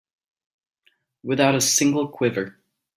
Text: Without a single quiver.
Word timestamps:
Without 1.21 1.53
a 1.53 1.61
single 1.61 2.07
quiver. 2.07 2.57